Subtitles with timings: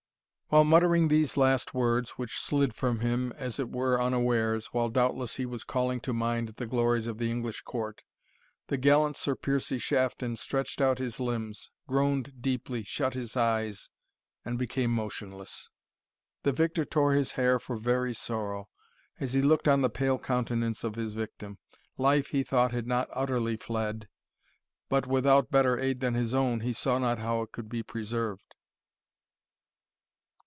[0.53, 5.37] While muttering these last words, which slid from him, as it were unawares, while doubtless
[5.37, 8.03] he was calling to mind the glories of the English court,
[8.67, 13.89] the gallant Sir Piercie Shafton stretched out his limbs groaned deeply, shut his eyes,
[14.43, 15.69] and became motionless.
[16.43, 18.67] The victor tore his hair for very sorrow,
[19.21, 21.59] as he looked on the pale countenance of his victim.
[21.97, 24.09] Life, he thought, had not utterly fled,
[24.89, 28.43] but without better aid than his own, he saw not how it could be preserved.